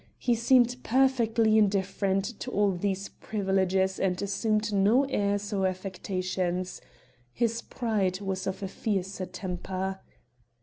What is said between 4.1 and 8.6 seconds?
assumed no airs or affectations. His pride was